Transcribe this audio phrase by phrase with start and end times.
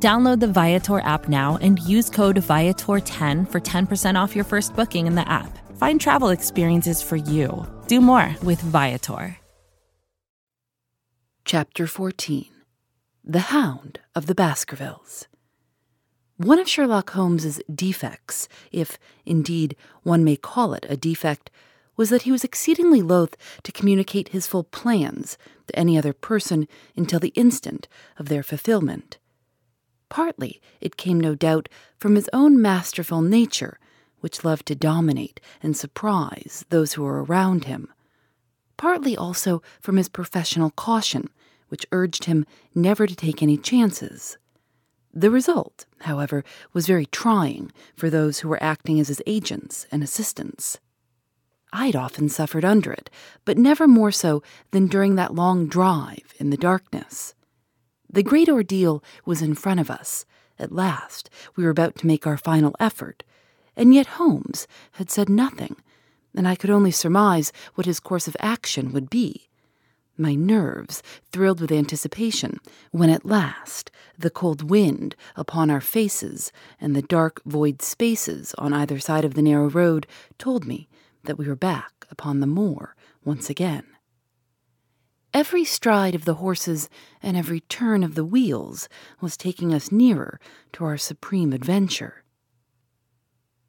[0.00, 5.08] Download the Viator app now and use code Viator10 for 10% off your first booking
[5.08, 5.58] in the app.
[5.76, 7.66] Find travel experiences for you.
[7.88, 9.36] Do more with Viator.
[11.44, 12.46] Chapter 14
[13.24, 15.26] The Hound of the Baskervilles.
[16.36, 21.50] One of Sherlock Holmes's defects, if indeed one may call it a defect,
[21.96, 25.36] was that he was exceedingly loath to communicate his full plans
[25.66, 29.18] to any other person until the instant of their fulfillment.
[30.08, 33.78] Partly it came, no doubt, from his own masterful nature,
[34.20, 37.92] which loved to dominate and surprise those who were around him.
[38.76, 41.28] Partly also from his professional caution,
[41.68, 44.38] which urged him never to take any chances.
[45.12, 50.02] The result, however, was very trying for those who were acting as his agents and
[50.02, 50.78] assistants.
[51.72, 53.10] I'd often suffered under it,
[53.44, 57.34] but never more so than during that long drive in the darkness.
[58.10, 60.24] The great ordeal was in front of us.
[60.58, 63.22] At last, we were about to make our final effort,
[63.76, 65.76] and yet Holmes had said nothing,
[66.34, 69.48] and I could only surmise what his course of action would be.
[70.16, 71.00] My nerves
[71.30, 72.58] thrilled with anticipation
[72.90, 76.50] when at last the cold wind upon our faces
[76.80, 80.88] and the dark void spaces on either side of the narrow road told me
[81.22, 83.84] that we were back upon the moor once again.
[85.34, 86.88] Every stride of the horses
[87.22, 88.88] and every turn of the wheels
[89.20, 90.40] was taking us nearer
[90.72, 92.24] to our supreme adventure.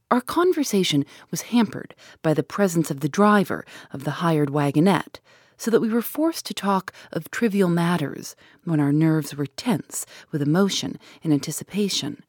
[0.10, 5.20] Our conversation was hampered by the presence of the driver of the hired wagonette,
[5.58, 10.06] so that we were forced to talk of trivial matters when our nerves were tense
[10.32, 12.24] with emotion and anticipation.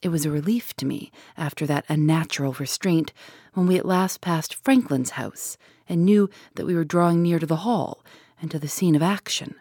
[0.00, 3.12] It was a relief to me, after that unnatural restraint,
[3.52, 5.58] when we at last passed Frankland's house
[5.88, 8.02] and knew that we were drawing near to the hall
[8.40, 9.54] and to the scene of action.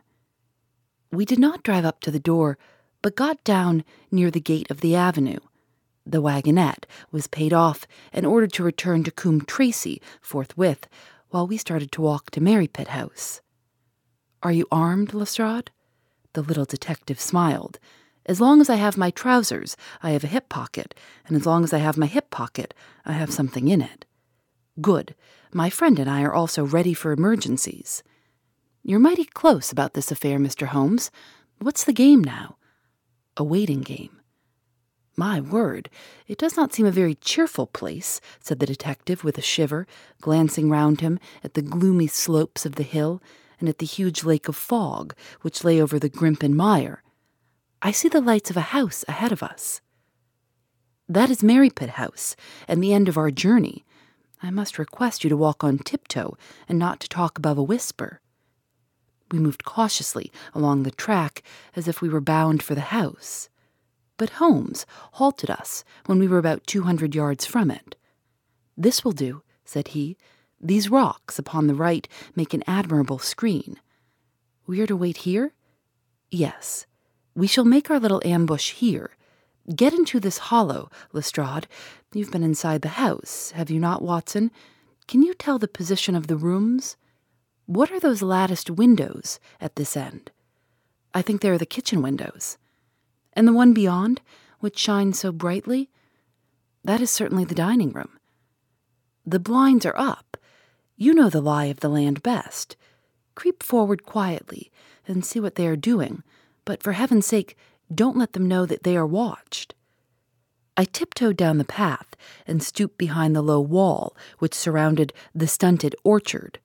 [1.12, 2.58] We did not drive up to the door,
[3.02, 5.40] but got down near the gate of the avenue.
[6.06, 10.88] The wagonette was paid off and ordered to return to Coombe Tracey forthwith,
[11.30, 13.42] while we started to walk to Merripit House.
[14.42, 15.72] Are you armed, Lestrade?
[16.34, 17.80] The little detective smiled.
[18.26, 20.94] As long as I have my trousers, I have a hip pocket,
[21.26, 22.74] and as long as I have my hip pocket,
[23.06, 24.06] I have something in it.
[24.80, 25.16] Good.
[25.54, 28.04] My friend and I are also ready for emergencies.
[28.90, 30.68] You're mighty close about this affair, Mr.
[30.68, 31.12] Holmes.
[31.60, 32.56] What's the game now?
[33.36, 34.22] A waiting game.
[35.18, 35.90] My word,
[36.26, 39.88] it does not seem a very cheerful place, said the detective with a shiver,
[40.22, 43.22] glancing round him at the gloomy slopes of the hill
[43.60, 47.04] and at the huge lake of fog which lay over the Grimpen Mire.
[47.82, 49.82] I see the lights of a house ahead of us.
[51.10, 52.38] That is Merripit House,
[52.70, 53.84] and the end of our journey.
[54.42, 56.38] I must request you to walk on tiptoe
[56.70, 58.22] and not to talk above a whisper.
[59.32, 61.44] We moved cautiously along the track
[61.76, 63.50] as if we were bound for the house.
[64.18, 67.96] But Holmes halted us when we were about two hundred yards from it.
[68.76, 70.18] This will do, said he.
[70.60, 73.80] These rocks upon the right make an admirable screen.
[74.66, 75.54] We are to wait here?
[76.32, 76.86] Yes.
[77.36, 79.12] We shall make our little ambush here.
[79.76, 81.68] Get into this hollow, Lestrade.
[82.14, 84.50] You've been inside the house, have you not, Watson?
[85.08, 86.98] Can you tell the position of the rooms?
[87.68, 90.32] What are those latticed windows at this end?
[91.14, 92.58] I think they are the kitchen windows.
[93.34, 94.22] And the one beyond,
[94.62, 95.90] which shines so brightly?
[96.86, 98.20] That is certainly the dining room.
[99.26, 100.38] The blinds are up.
[100.96, 102.78] You know the lie of the land best.
[103.36, 104.72] Creep forward quietly
[105.06, 106.24] and see what they are doing,
[106.64, 107.58] but for heaven's sake,
[107.94, 109.76] don't let them know that they are watched.
[110.78, 112.16] I tiptoed down the path
[112.48, 116.60] and stooped behind the low wall which surrounded the stunted orchard.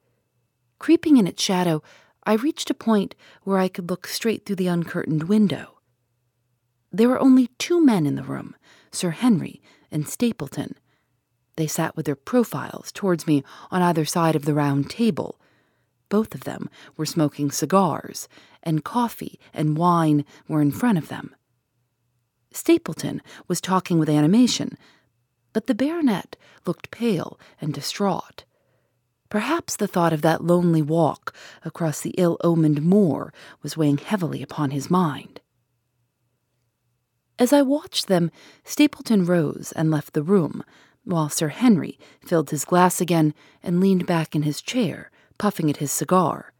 [0.83, 1.81] Creeping in its shadow,
[2.25, 3.15] I reached a point
[3.45, 5.79] where I could look straight through the uncurtained window.
[6.91, 8.57] There were only two men in the room
[8.91, 9.63] Sir Henry
[9.93, 10.75] and Stapleton.
[11.55, 15.41] They sat with their profiles towards me on either side of the round table.
[16.09, 18.29] Both of them were smoking cigars,
[18.61, 21.33] and coffee and wine were in front of them.
[22.51, 24.77] Stapleton was talking with animation,
[25.53, 26.35] but the baronet
[26.67, 28.43] looked pale and distraught.
[29.33, 31.35] Perhaps the thought of that lonely walk
[31.65, 33.33] across the ill omened moor
[33.63, 35.41] was weighing heavily upon his mind.
[37.39, 38.31] As I watched them,
[38.63, 40.63] Stapleton rose and left the room,
[41.05, 43.33] while Sir Henry filled his glass again
[43.63, 46.53] and leaned back in his chair, puffing at his cigar.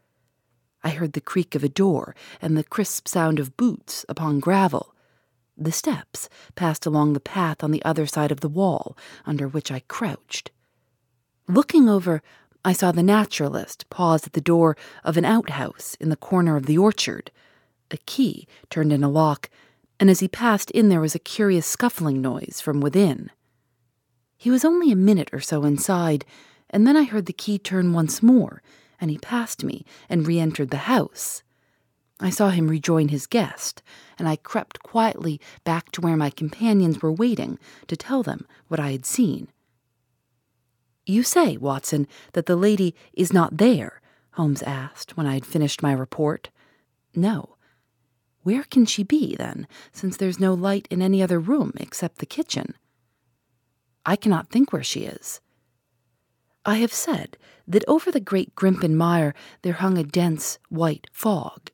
[0.83, 4.95] I heard the creak of a door and the crisp sound of boots upon gravel.
[5.55, 8.97] The steps passed along the path on the other side of the wall,
[9.27, 10.49] under which I crouched.
[11.47, 12.23] Looking over,
[12.65, 16.65] I saw the naturalist pause at the door of an outhouse in the corner of
[16.65, 17.29] the orchard.
[17.91, 19.49] A key turned in a lock,
[19.99, 23.31] and as he passed in, there was a curious scuffling noise from within.
[24.37, 26.25] He was only a minute or so inside,
[26.69, 28.61] and then I heard the key turn once more,
[28.99, 31.43] and he passed me and re entered the house.
[32.19, 33.83] I saw him rejoin his guest,
[34.17, 38.79] and I crept quietly back to where my companions were waiting to tell them what
[38.79, 39.49] I had seen.
[41.05, 44.01] You say, Watson, that the lady is not there?
[44.31, 46.49] Holmes asked when I had finished my report.
[47.15, 47.57] No.
[48.43, 52.25] Where can she be, then, since there's no light in any other room except the
[52.25, 52.75] kitchen?
[54.05, 55.39] I cannot think where she is.
[56.65, 61.69] I have said that over the great Grimpen Mire there hung a dense white fog.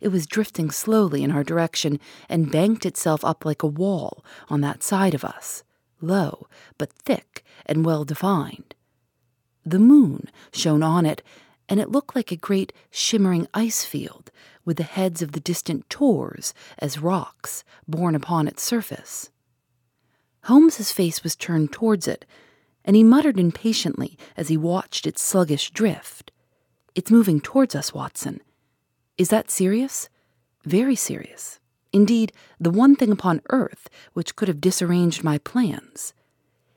[0.00, 4.60] It was drifting slowly in our direction and banked itself up like a wall on
[4.60, 5.64] that side of us,
[6.02, 6.46] low
[6.76, 8.74] but thick and well defined.
[9.64, 11.22] The moon shone on it,
[11.68, 14.30] and it looked like a great shimmering ice field
[14.64, 19.30] with the heads of the distant tors as rocks borne upon its surface.
[20.44, 22.24] Holmes's face was turned towards it,
[22.84, 26.30] and he muttered impatiently as he watched its sluggish drift.
[26.94, 28.40] It's moving towards us, Watson.
[29.18, 30.08] Is that serious?
[30.64, 31.58] Very serious.
[31.92, 36.12] Indeed, the one thing upon earth which could have disarranged my plans.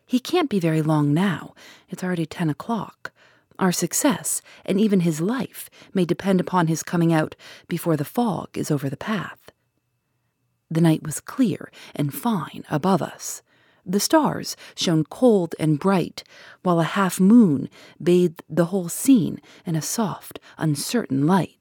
[0.09, 1.53] He can't be very long now.
[1.88, 3.11] It's already ten o'clock.
[3.59, 7.35] Our success, and even his life, may depend upon his coming out
[7.67, 9.51] before the fog is over the path.
[10.71, 13.44] The night was clear and fine above us.
[13.85, 16.23] The stars shone cold and bright,
[16.63, 17.69] while a half moon
[18.01, 21.58] bathed the whole scene in a soft, uncertain light.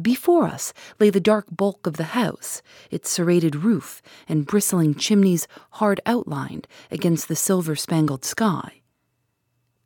[0.00, 5.48] Before us lay the dark bulk of the house, its serrated roof and bristling chimneys
[5.72, 8.82] hard outlined against the silver spangled sky.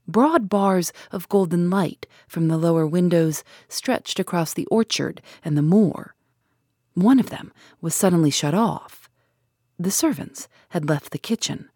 [0.07, 5.63] Broad bars of golden light from the lower windows stretched across the orchard and the
[5.63, 6.15] moor.
[6.93, 9.09] One of them was suddenly shut off.
[9.79, 11.71] The servants had left the kitchen.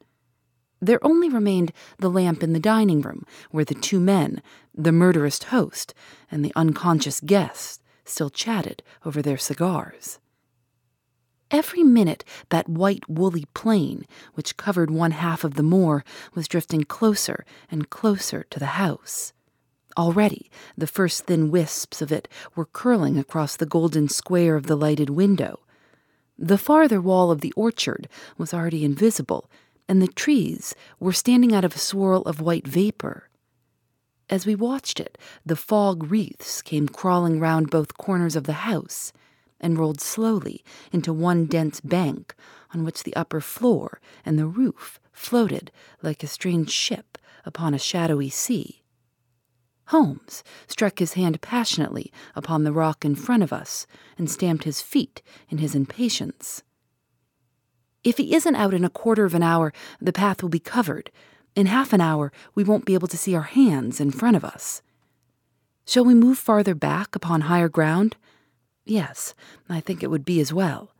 [0.81, 4.43] There only remained the lamp in the dining room, where the two men,
[4.75, 5.95] the murderous host,
[6.31, 7.78] and the unconscious guest,
[8.09, 10.19] still chatted over their cigars.
[11.51, 16.85] Every minute, that white woolly plain, which covered one half of the moor, was drifting
[16.85, 19.33] closer and closer to the house.
[19.97, 24.77] Already, the first thin wisps of it were curling across the golden square of the
[24.77, 25.61] lighted window,
[26.41, 29.51] the farther wall of the orchard was already invisible,
[29.89, 33.29] and the trees were standing out of a swirl of white vapor.
[34.31, 39.13] As we watched it, the fog wreaths came crawling round both corners of the house
[39.61, 42.35] and rolled slowly into one dense bank
[42.75, 45.73] on which the upper floor and the roof floated
[46.03, 48.83] like a strange ship upon a shadowy sea.
[49.87, 53.87] Holmes struck his hand passionately upon the rock in front of us
[54.19, 56.63] and stamped his feet in his impatience.
[58.05, 61.11] If he isn't out in a quarter of an hour, the path will be covered.
[61.59, 64.45] In half an hour, we won't be able to see our hands in front of
[64.45, 64.81] us.
[65.85, 68.15] Shall we move farther back upon higher ground?
[68.85, 69.35] Yes,
[69.69, 70.95] I think it would be as well.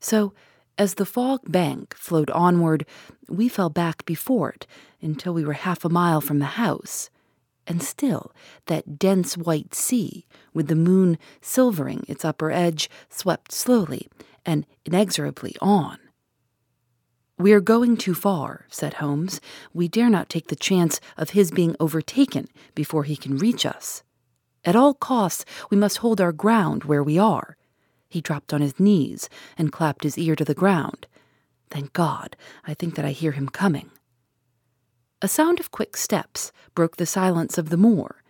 [0.00, 0.32] So,
[0.76, 2.84] as the fog bank flowed onward,
[3.28, 4.66] we fell back before it
[5.00, 7.08] until we were half a mile from the house
[7.64, 8.32] and still
[8.66, 14.08] that dense white sea, with the moon silvering its upper edge, swept slowly
[14.44, 16.00] and inexorably on.
[17.40, 19.40] We are going too far, said Holmes.
[19.72, 24.02] We dare not take the chance of his being overtaken before he can reach us.
[24.62, 27.56] At all costs, we must hold our ground where we are.
[28.10, 31.06] He dropped on his knees and clapped his ear to the ground.
[31.70, 33.90] Thank God, I think that I hear him coming.
[35.22, 38.22] A sound of quick steps broke the silence of the moor.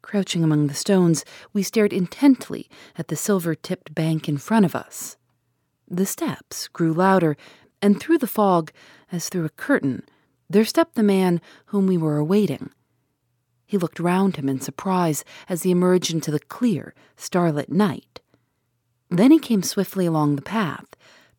[0.00, 4.74] Crouching among the stones, we stared intently at the silver tipped bank in front of
[4.74, 5.18] us.
[5.86, 7.36] The steps grew louder,
[7.82, 8.72] and through the fog,
[9.12, 10.02] as through a curtain,
[10.48, 12.70] there stepped the man whom we were awaiting.
[13.66, 18.20] He looked round him in surprise as he emerged into the clear, starlit night.
[19.10, 20.86] Then he came swiftly along the path,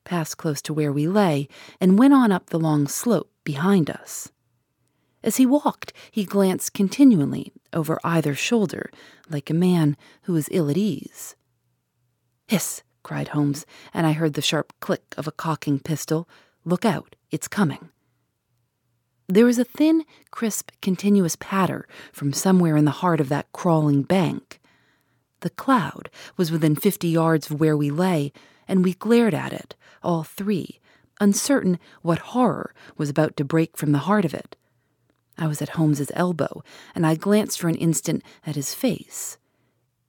[0.03, 1.47] passed close to where we lay,
[1.79, 4.29] and went on up the long slope behind us.
[5.23, 8.89] As he walked, he glanced continually over either shoulder,
[9.29, 11.35] like a man who was ill at ease.
[12.47, 12.83] Hiss!
[13.07, 16.27] Cried Holmes, and I heard the sharp click of a cocking pistol.
[16.65, 17.87] Look out, it's coming.
[19.29, 24.03] There was a thin, crisp, continuous patter from somewhere in the heart of that crawling
[24.03, 24.59] bank.
[25.39, 28.33] The cloud was within fifty yards of where we lay,
[28.67, 29.73] and we glared at it,
[30.03, 30.81] all three,
[31.21, 34.57] uncertain what horror was about to break from the heart of it.
[35.37, 36.61] I was at Holmes's elbow,
[36.93, 39.37] and I glanced for an instant at his face.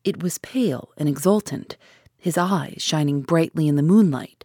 [0.02, 1.76] It was pale and exultant,
[2.19, 4.45] his eyes shining brightly in the moonlight.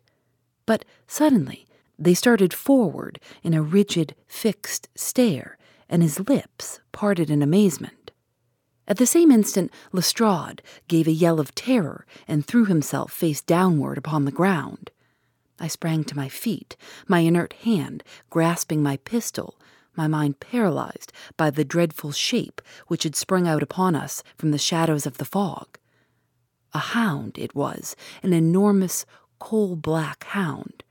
[0.65, 1.67] But suddenly,
[1.99, 5.57] they started forward in a rigid, fixed stare,
[5.89, 8.11] and his lips parted in amazement.
[8.87, 13.97] At the same instant, Lestrade gave a yell of terror and threw himself face downward
[13.97, 14.91] upon the ground.
[15.59, 16.75] I sprang to my feet,
[17.07, 19.57] my inert hand grasping my pistol,
[19.95, 24.57] my mind paralyzed by the dreadful shape which had sprung out upon us from the
[24.57, 25.77] shadows of the fog.
[26.73, 29.05] A hound it was, an enormous,
[29.39, 30.83] coal black hound,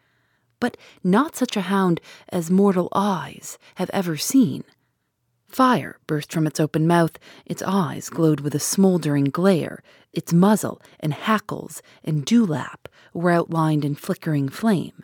[0.61, 4.63] but not such a hound as mortal eyes have ever seen.
[5.49, 10.81] Fire burst from its open mouth, its eyes glowed with a smoldering glare, its muzzle
[11.01, 15.03] and hackles and dewlap were outlined in flickering flame.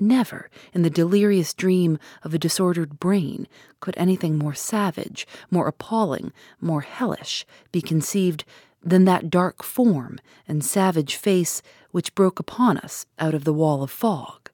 [0.00, 3.48] Never, in the delirious dream of a disordered brain,
[3.80, 8.44] could anything more savage, more appalling, more hellish be conceived
[8.82, 13.82] than that dark form and savage face which broke upon us out of the wall
[13.82, 14.50] of fog.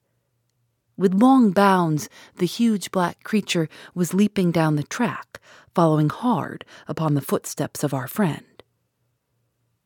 [0.96, 5.40] With long bounds, the huge black creature was leaping down the track,
[5.74, 8.44] following hard upon the footsteps of our friend.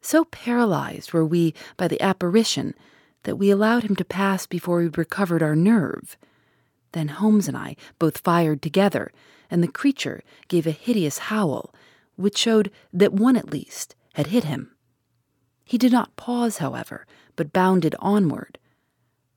[0.03, 2.75] So paralyzed were we by the apparition
[3.25, 6.17] that we allowed him to pass before we recovered our nerve.
[6.93, 9.11] Then Holmes and I both fired together,
[9.51, 11.75] and the creature gave a hideous howl,
[12.17, 14.75] which showed that one at least had hit him.
[15.65, 17.07] He did not pause, however,
[17.37, 18.59] but bounded onward.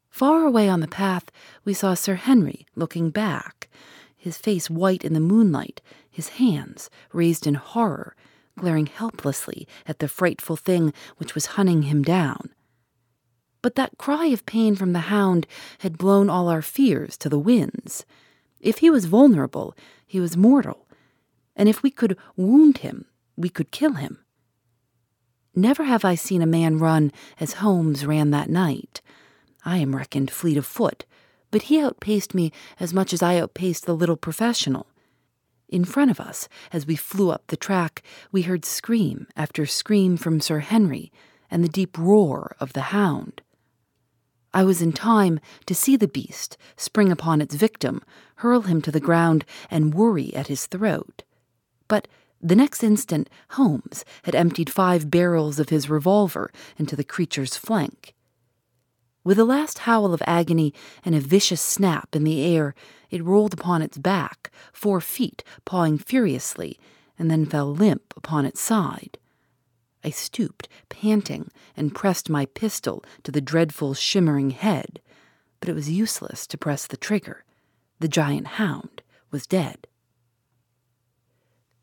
[0.09, 1.25] Far away on the path,
[1.63, 3.69] we saw Sir Henry looking back,
[4.17, 8.15] his face white in the moonlight, his hands raised in horror,
[8.57, 12.49] glaring helplessly at the frightful thing which was hunting him down.
[13.61, 15.45] But that cry of pain from the hound
[15.81, 18.03] had blown all our fears to the winds.
[18.59, 19.75] If he was vulnerable,
[20.07, 20.87] he was mortal,
[21.55, 23.05] and if we could wound him,
[23.37, 24.17] we could kill him.
[25.55, 29.01] Never have I seen a man run as Holmes ran that night.
[29.65, 31.05] I am reckoned fleet of foot,
[31.51, 34.87] but he outpaced me as much as I outpaced the little professional.
[35.67, 40.15] In front of us, as we flew up the track, we heard scream after scream
[40.15, 41.11] from Sir Henry
[41.49, 43.41] and the deep roar of the hound.
[44.53, 48.01] I was in time to see the beast spring upon its victim,
[48.35, 51.23] hurl him to the ground, and worry at his throat.
[51.87, 52.07] But
[52.41, 58.15] the next instant, Holmes had emptied five barrels of his revolver into the creature's flank.
[59.23, 60.73] With a last howl of agony
[61.05, 62.73] and a vicious snap in the air,
[63.11, 66.79] it rolled upon its back, four feet, pawing furiously,
[67.19, 69.19] and then fell limp upon its side.
[70.03, 74.99] I stooped, panting, and pressed my pistol to the dreadful shimmering head,
[75.59, 77.43] but it was useless to press the trigger.
[77.99, 79.85] The giant hound was dead.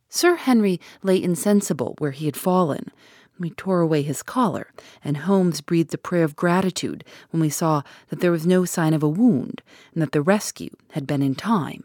[0.08, 2.90] Sir Henry lay insensible where he had fallen.
[3.38, 4.72] We tore away his collar,
[5.04, 8.94] and Holmes breathed a prayer of gratitude when we saw that there was no sign
[8.94, 9.62] of a wound
[9.92, 11.84] and that the rescue had been in time.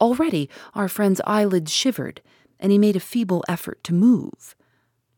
[0.00, 2.22] Already our friend's eyelids shivered,
[2.58, 4.54] and he made a feeble effort to move.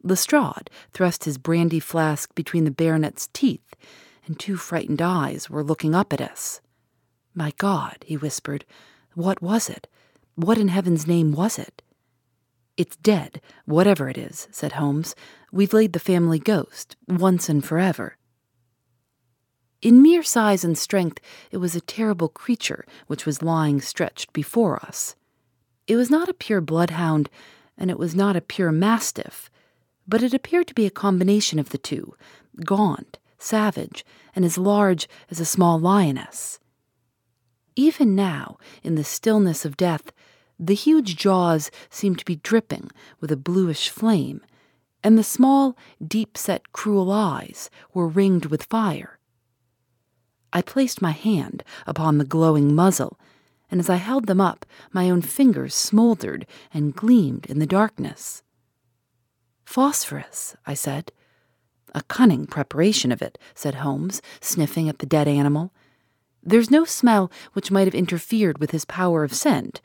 [0.02, 3.74] Lestrade thrust his brandy flask between the baronet's teeth,
[4.26, 6.60] and two frightened eyes were looking up at us.
[7.34, 8.64] My God, he whispered,
[9.14, 9.86] what was it?
[10.38, 11.82] What in heaven's name was it?
[12.76, 15.16] It's dead, whatever it is, said Holmes.
[15.50, 18.16] We've laid the family ghost, once and forever.
[19.82, 24.76] In mere size and strength, it was a terrible creature which was lying stretched before
[24.84, 25.16] us.
[25.88, 27.28] It was not a pure bloodhound,
[27.76, 29.50] and it was not a pure mastiff
[30.08, 32.14] but it appeared to be a combination of the two
[32.64, 34.04] gaunt, savage,
[34.34, 36.58] and as large as a small lioness.
[37.76, 40.10] Even now, in the stillness of death,
[40.58, 44.40] the huge jaws seemed to be dripping with a bluish flame,
[45.04, 49.18] and the small, deep set, cruel eyes were ringed with fire.
[50.52, 53.18] I placed my hand upon the glowing muzzle,
[53.70, 58.42] and as I held them up, my own fingers smoldered and gleamed in the darkness.
[59.64, 61.12] Phosphorus, I said.
[61.94, 65.72] A cunning preparation of it, said Holmes, sniffing at the dead animal.
[66.42, 69.82] There's no smell which might have interfered with his power of scent.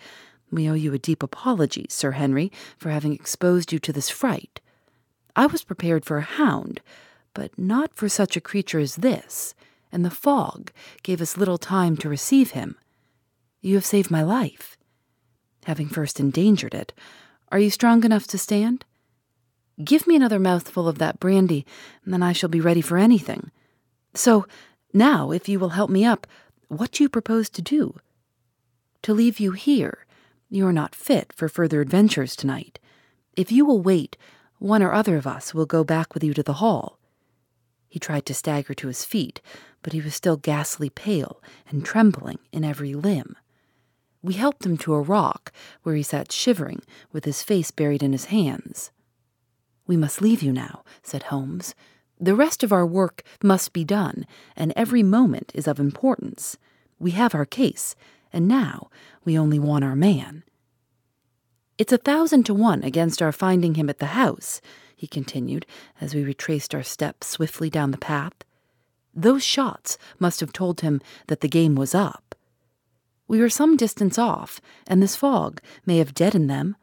[0.53, 4.62] We owe you a deep apology, Sir Henry, for having exposed you to this fright.
[5.36, 6.81] I was prepared for a hound,
[7.33, 9.55] but not for such a creature as this,
[9.91, 12.75] and the fog gave us little time to receive him.
[13.62, 14.77] You have saved my life.
[15.65, 16.93] Having first endangered it,
[17.51, 18.86] are you strong enough to stand?
[19.83, 21.65] Give me another mouthful of that brandy,
[22.03, 23.50] and then I shall be ready for anything.
[24.13, 24.45] So,
[24.93, 26.27] now, if you will help me up,
[26.67, 27.95] what do you propose to do?
[29.03, 30.02] To leave you here.
[30.53, 32.77] You are not fit for further adventures tonight.
[33.36, 34.17] If you will wait,
[34.60, 37.00] one or other of us will go back with you to the hall.
[37.88, 39.41] He tried to stagger to his feet,
[39.81, 43.36] but he was still ghastly pale and trembling in every limb.
[44.22, 48.12] We helped him to a rock, where he sat shivering, with his face buried in
[48.12, 48.91] his hands.
[49.88, 51.74] We must leave you now, said Holmes.
[52.19, 56.60] The rest of our work must be done, and every moment is of importance.
[57.00, 57.95] We have our case,
[58.33, 58.89] and now
[59.23, 60.43] we only want our man.
[61.77, 64.59] It's a thousand to one against our finding him at the house,
[64.95, 65.65] he continued
[66.01, 68.33] as we retraced our steps swiftly down the path.
[69.13, 72.35] Those shots must have told him that the game was up.
[73.27, 76.75] We were some distance off, and this fog may have deadened them.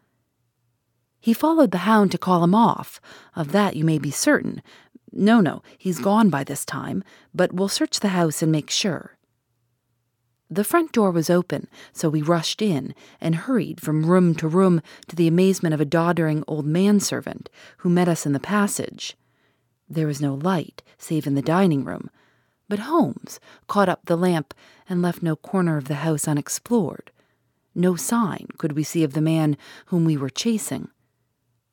[1.21, 3.00] He followed the hound to call him off,
[3.37, 4.62] of that you may be certain.
[5.12, 7.04] No, no, he's gone by this time,
[7.35, 9.16] but we'll search the house and make sure.
[10.52, 14.83] The front door was open, so we rushed in and hurried from room to room
[15.07, 19.16] to the amazement of a doddering old manservant who met us in the passage.
[19.88, 22.11] There was no light, save in the dining room,
[22.69, 23.38] but Holmes
[23.69, 24.52] caught up the lamp
[24.88, 27.12] and left no corner of the house unexplored.
[27.73, 30.88] No sign could we see of the man whom we were chasing.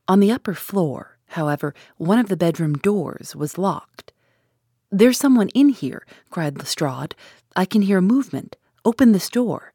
[0.08, 4.14] On the upper floor, however, one of the bedroom doors was locked.
[4.92, 7.16] There's someone in here, cried Lestrade.
[7.56, 8.56] I can hear movement.
[8.88, 9.74] Open this door.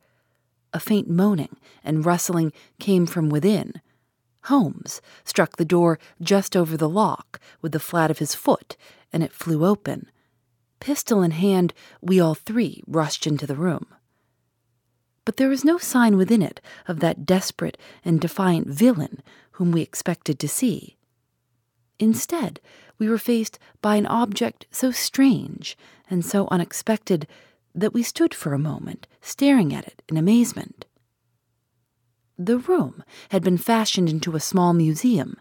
[0.73, 2.51] A faint moaning and rustling
[2.81, 3.75] came from within.
[4.45, 8.75] Holmes struck the door just over the lock with the flat of his foot,
[9.13, 10.11] and it flew open.
[10.81, 13.85] Pistol in hand, we all three rushed into the room.
[15.27, 17.77] But there was no sign within it of that desperate
[18.07, 19.23] and defiant villain
[19.53, 20.97] whom we expected to see.
[21.99, 22.61] Instead,
[22.97, 25.77] we were faced by an object so strange
[26.09, 27.27] and so unexpected
[27.75, 30.87] that we stood for a moment, staring at it in amazement.
[32.39, 35.37] The room had been fashioned into a small museum,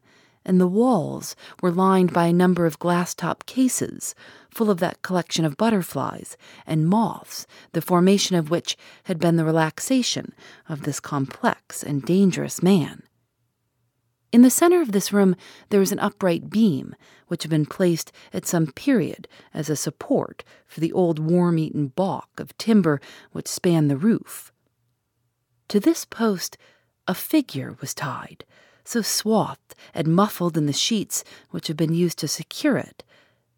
[0.45, 4.15] and the walls were lined by a number of glass top cases
[4.49, 9.45] full of that collection of butterflies and moths, the formation of which had been the
[9.45, 10.33] relaxation
[10.67, 13.03] of this complex and dangerous man.
[14.31, 15.35] In the center of this room
[15.69, 16.95] there was an upright beam,
[17.27, 21.87] which had been placed at some period as a support for the old worm eaten
[21.87, 23.01] balk of timber
[23.33, 24.53] which spanned the roof.
[25.67, 26.57] To this post
[27.07, 28.45] a figure was tied,
[28.85, 33.03] so swathed and muffled in the sheets which had been used to secure it,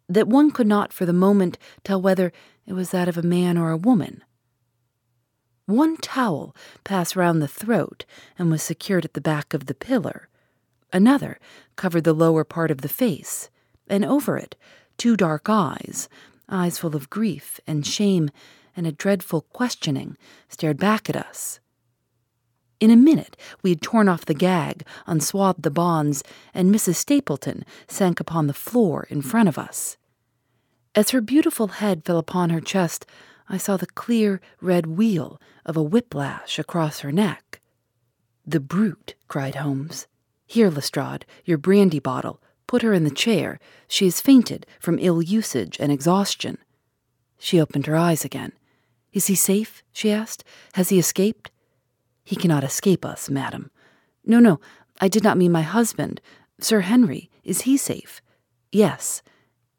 [0.08, 2.32] that one could not for the moment tell whether
[2.66, 4.24] it was that of a man or a woman.
[5.66, 8.04] One towel passed round the throat
[8.38, 10.28] and was secured at the back of the pillar
[10.94, 11.40] Another
[11.74, 13.50] covered the lower part of the face,
[13.88, 14.54] and over it,
[14.96, 16.08] two dark eyes,
[16.48, 18.30] eyes full of grief and shame
[18.76, 20.16] and a dreadful questioning,
[20.48, 21.58] stared back at us.
[22.78, 26.22] In a minute, we had torn off the gag, unswathed the bonds,
[26.54, 26.94] and Mrs.
[26.94, 29.96] Stapleton sank upon the floor in front of us.
[30.94, 33.04] As her beautiful head fell upon her chest,
[33.48, 37.60] I saw the clear red wheal of a whiplash across her neck.
[38.46, 40.06] The brute, cried Holmes.
[40.46, 42.40] Here, Lestrade, your brandy bottle.
[42.66, 43.58] Put her in the chair.
[43.88, 46.58] She has fainted from ill usage and exhaustion.
[47.38, 48.52] She opened her eyes again.
[49.12, 49.82] Is he safe?
[49.92, 50.44] she asked.
[50.74, 51.50] Has he escaped?
[52.24, 53.70] He cannot escape us, madam.
[54.24, 54.60] No, no,
[55.00, 56.20] I did not mean my husband.
[56.58, 58.22] Sir Henry, is he safe?
[58.72, 59.22] Yes.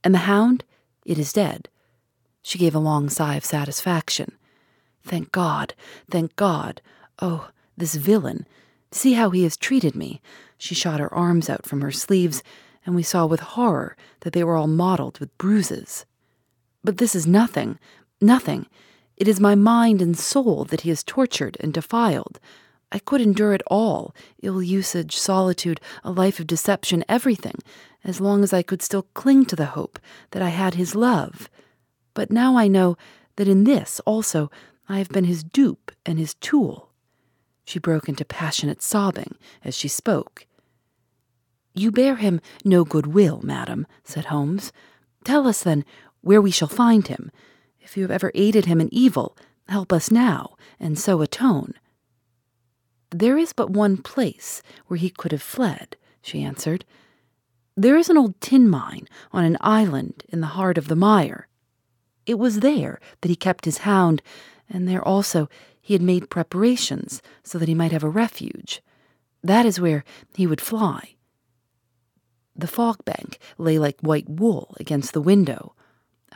[0.04, 0.64] And the hound?
[1.06, 1.68] It is dead.
[2.42, 4.38] She gave a long sigh of satisfaction.
[5.04, 5.74] Thank God,
[6.10, 6.82] thank God.
[7.20, 8.46] Oh, this villain.
[8.96, 10.22] See how he has treated me.
[10.58, 12.42] She shot her arms out from her sleeves,
[12.86, 16.06] and we saw with horror that they were all mottled with bruises.
[16.82, 17.78] But this is nothing,
[18.22, 18.68] nothing.
[19.18, 22.40] It is my mind and soul that he has tortured and defiled.
[22.90, 27.60] I could endure it all ill usage, solitude, a life of deception, everything,
[28.06, 30.00] as long as I could still cling to the hope
[30.32, 31.50] that I had his love.
[32.14, 32.96] But now I know
[33.36, 34.50] that in this also
[34.88, 36.94] I have been his dupe and his tool.
[37.66, 40.46] She broke into passionate sobbing as she spoke.
[41.74, 44.72] You bear him no good will, madam, said Holmes.
[45.26, 45.84] Tell us, then,
[46.22, 47.32] where we shall find him.
[47.82, 49.36] If you have ever aided him in evil,
[49.68, 51.74] help us now, and so atone.
[53.12, 56.86] There is but one place where he could have fled, she answered.
[57.76, 61.48] There is an old tin mine on an island in the heart of the mire.
[62.26, 64.22] It was there that he kept his hound,
[64.70, 65.50] and there also
[65.86, 68.82] he had made preparations so that he might have a refuge.
[69.44, 71.14] That is where he would fly.
[72.56, 75.76] The fog bank lay like white wool against the window.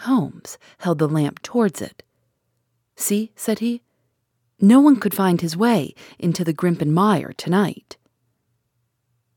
[0.02, 2.04] Holmes held the lamp towards it.
[2.96, 3.82] See, said he,
[4.62, 7.98] no one could find his way into the Grimpen mire tonight.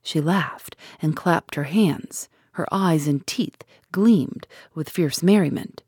[0.03, 2.29] She laughed and clapped her hands.
[2.53, 5.82] Her eyes and teeth gleamed with fierce merriment.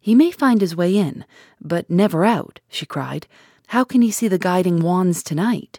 [0.00, 1.26] He may find his way in,
[1.60, 3.26] but never out, she cried.
[3.68, 5.78] How can he see the guiding wands tonight?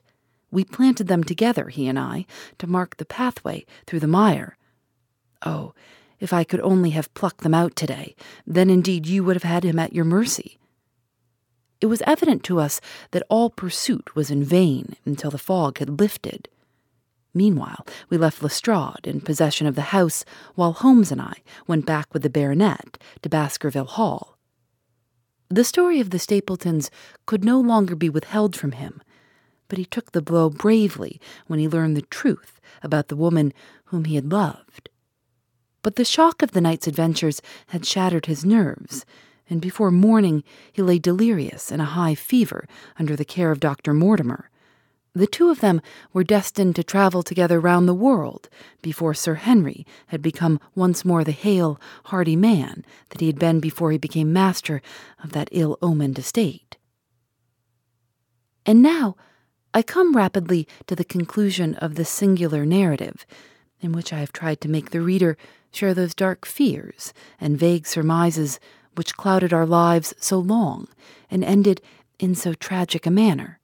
[0.52, 2.26] We planted them together, he and I,
[2.60, 4.58] to mark the pathway through the mire.
[5.44, 5.74] Oh,
[6.20, 9.64] if I could only have plucked them out today, then indeed you would have had
[9.64, 10.60] him at your mercy.
[11.82, 12.80] It was evident to us
[13.10, 16.48] that all pursuit was in vain until the fog had lifted.
[17.34, 22.14] Meanwhile, we left Lestrade in possession of the house, while Holmes and I went back
[22.14, 24.38] with the baronet to Baskerville Hall.
[25.50, 26.92] The story of the Stapletons
[27.26, 29.02] could no longer be withheld from him,
[29.68, 33.54] but he took the blow bravely when he learned the truth about the woman
[33.86, 34.90] whom he had loved.
[35.82, 39.06] But the shock of the night's adventures had shattered his nerves,
[39.50, 42.68] and before morning he lay delirious in a high fever
[43.00, 43.94] under the care of Dr.
[43.94, 44.50] Mortimer.
[45.14, 45.82] The two of them
[46.14, 48.48] were destined to travel together round the world
[48.82, 53.60] before Sir Henry had become once more the hale, hearty man that he had been
[53.60, 54.82] before he became master
[55.22, 56.78] of that ill omened estate.
[58.66, 59.18] And now
[59.74, 63.26] I come rapidly to the conclusion of this singular narrative,
[63.82, 65.38] in which I have tried to make the reader
[65.72, 68.60] share those dark fears and vague surmises
[68.96, 70.88] which clouded our lives so long
[71.30, 71.82] and ended
[72.20, 73.61] in so tragic a manner.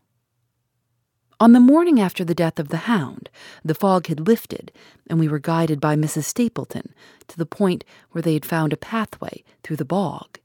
[1.40, 3.30] On the morning after the death of the hound,
[3.64, 4.72] the fog had lifted,
[5.08, 6.24] and we were guided by Mrs.
[6.24, 6.96] Stapleton
[7.28, 10.40] to the point where they had found a pathway through the bog.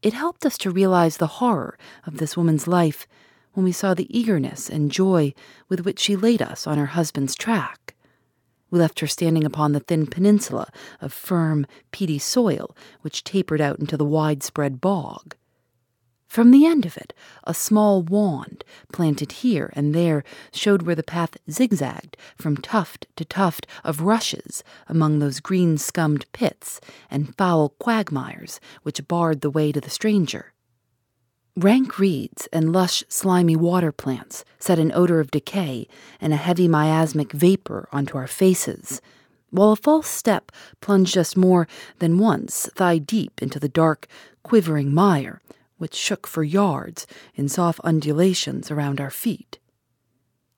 [0.00, 3.08] It helped us to realize the horror of this woman's life
[3.54, 5.34] when we saw the eagerness and joy
[5.68, 7.96] with which she laid us on her husband's track.
[8.70, 13.80] We left her standing upon the thin peninsula of firm, peaty soil which tapered out
[13.80, 15.34] into the widespread bog.
[16.28, 17.14] From the end of it,
[17.44, 18.62] a small wand,
[18.92, 24.62] planted here and there, showed where the path zigzagged from tuft to tuft of rushes
[24.86, 30.52] among those green scummed pits and foul quagmires which barred the way to the stranger.
[31.56, 35.88] Rank reeds and lush, slimy water plants set an odor of decay
[36.20, 39.00] and a heavy miasmic vapor onto our faces,
[39.50, 41.66] while a false step plunged us more
[42.00, 44.06] than once thigh deep into the dark,
[44.42, 45.40] quivering mire,
[45.78, 49.58] which shook for yards in soft undulations around our feet.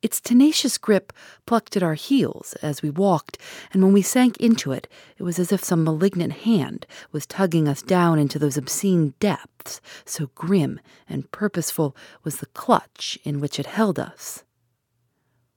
[0.03, 1.13] Its tenacious grip
[1.45, 3.37] plucked at our heels as we walked,
[3.73, 7.69] and when we sank into it, it was as if some malignant hand was tugging
[7.69, 13.59] us down into those obscene depths, so grim and purposeful was the clutch in which
[13.59, 14.43] it held us.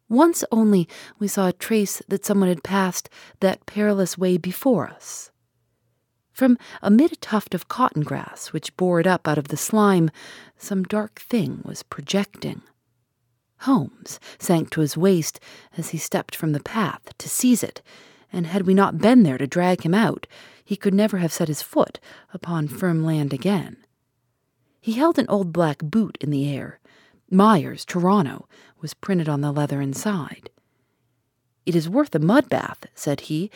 [0.09, 5.31] Once only we saw a trace that someone had passed that perilous way before us.
[6.33, 10.09] From amid a tuft of cotton grass which bored up out of the slime,
[10.57, 12.63] some dark thing was projecting.
[13.59, 15.39] Holmes sank to his waist
[15.77, 17.81] as he stepped from the path to seize it,
[18.31, 20.25] and had we not been there to drag him out,
[20.65, 21.99] he could never have set his foot
[22.33, 23.77] upon firm land again.
[24.81, 26.79] He held an old black boot in the air.
[27.29, 28.47] Meyers, Toronto,
[28.81, 30.49] was printed on the leather inside.
[31.65, 33.51] It is worth a mud bath, said he.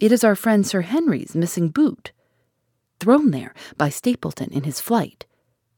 [0.00, 2.12] It is our friend Sir Henry's missing boot.
[3.00, 5.26] Thrown there by Stapleton in his flight.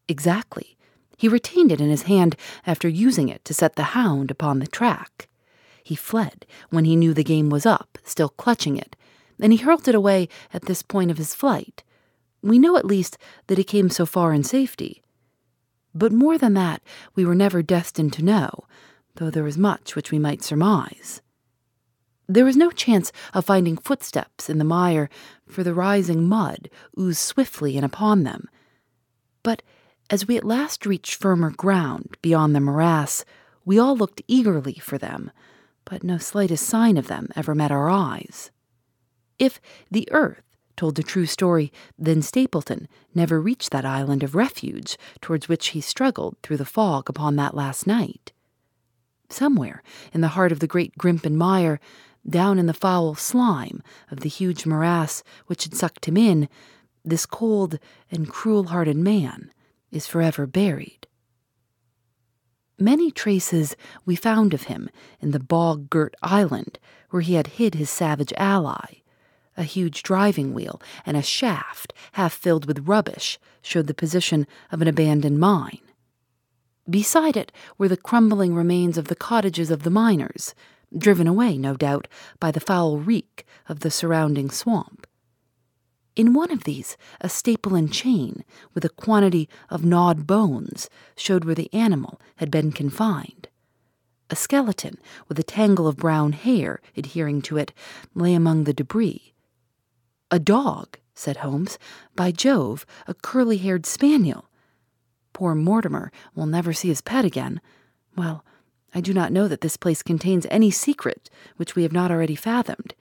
[0.08, 0.76] Exactly.
[1.16, 4.66] He retained it in his hand after using it to set the hound upon the
[4.66, 5.28] track.
[5.82, 8.94] He fled when he knew the game was up, still clutching it,
[9.40, 11.82] and he hurled it away at this point of his flight.
[12.42, 15.02] We know at least that he came so far in safety.
[15.94, 16.82] But more than that,
[17.16, 18.66] we were never destined to know,
[19.16, 21.20] though there was much which we might surmise.
[22.30, 25.08] There was no chance of finding footsteps in the mire,
[25.46, 28.48] for the rising mud oozed swiftly in upon them.
[29.42, 29.62] But
[30.10, 33.24] as we at last reached firmer ground beyond the morass,
[33.64, 35.30] we all looked eagerly for them,
[35.86, 38.50] but no slightest sign of them ever met our eyes.
[39.38, 39.58] If
[39.90, 40.42] the earth
[40.76, 45.80] told the true story, then Stapleton never reached that island of refuge towards which he
[45.80, 48.32] struggled through the fog upon that last night.
[49.30, 51.80] Somewhere in the heart of the great Grimpen mire,
[52.30, 56.48] down in the foul slime of the huge morass which had sucked him in,
[57.04, 57.78] this cold
[58.10, 59.52] and cruel hearted man
[59.90, 61.06] is forever buried.
[62.78, 64.88] Many traces we found of him
[65.20, 66.78] in the bog girt island
[67.10, 68.98] where he had hid his savage ally.
[69.56, 74.80] A huge driving wheel and a shaft, half filled with rubbish, showed the position of
[74.80, 75.80] an abandoned mine.
[76.88, 80.54] Beside it were the crumbling remains of the cottages of the miners,
[80.96, 82.08] driven away, no doubt,
[82.40, 85.06] by the foul reek of the surrounding swamp.
[86.16, 91.44] In one of these, a staple and chain with a quantity of gnawed bones showed
[91.44, 93.48] where the animal had been confined.
[94.30, 94.98] A skeleton
[95.28, 97.72] with a tangle of brown hair adhering to it
[98.14, 99.32] lay among the debris.
[100.30, 101.78] A dog, said Holmes.
[102.14, 104.50] By Jove, a curly haired spaniel.
[105.32, 107.60] Poor Mortimer will never see his pet again.
[108.16, 108.44] Well,
[108.94, 112.34] I do not know that this place contains any secret which we have not already
[112.34, 112.94] fathomed.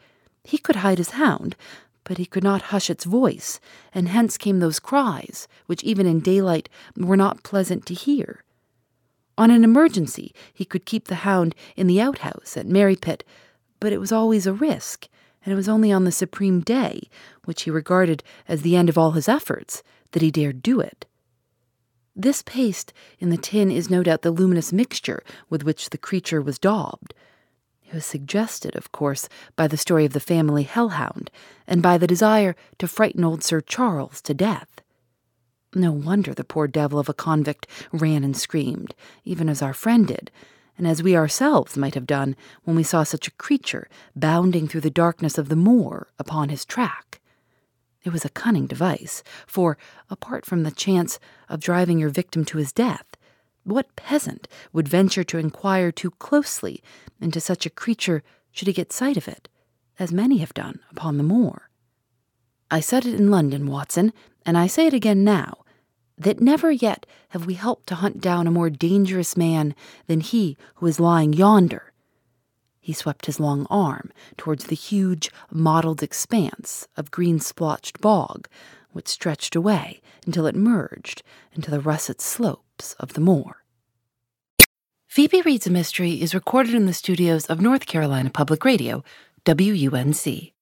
[0.44, 1.56] He could hide his hound,
[2.04, 3.60] but he could not hush its voice,
[3.94, 8.44] and hence came those cries, which even in daylight were not pleasant to hear.
[9.38, 13.24] On an emergency, he could keep the hound in the outhouse at Merripit,
[13.80, 15.08] but it was always a risk,
[15.44, 17.10] and it was only on the supreme day,
[17.46, 21.07] which he regarded as the end of all his efforts, that he dared do it.
[22.20, 26.42] This paste in the tin is no doubt the luminous mixture with which the creature
[26.42, 27.14] was daubed.
[27.86, 31.30] It was suggested, of course, by the story of the family hellhound,
[31.68, 34.82] and by the desire to frighten old Sir Charles to death.
[35.76, 40.08] No wonder the poor devil of a convict ran and screamed, even as our friend
[40.08, 40.32] did,
[40.76, 44.82] and as we ourselves might have done when we saw such a creature bounding through
[44.82, 47.22] the darkness of the moor upon his track.
[48.08, 49.78] It was a cunning device, for,
[50.10, 53.18] apart from the chance of driving your victim to his death,
[53.66, 56.82] what peasant would venture to inquire too closely
[57.20, 59.50] into such a creature should he get sight of it,
[60.00, 61.70] as many have done upon the moor?
[62.72, 64.14] I said it in London, Watson,
[64.46, 65.66] and I say it again now,
[66.18, 70.56] that never yet have we helped to hunt down a more dangerous man than he
[70.76, 71.92] who is lying yonder
[72.88, 78.48] he swept his long arm towards the huge, mottled expanse of green splotched bog,
[78.94, 81.22] which stretched away until it merged
[81.52, 83.66] into the russet slopes of the moor.
[85.06, 89.04] Phoebe Reads a Mystery is recorded in the studios of North Carolina Public Radio,
[89.46, 90.54] WUNC.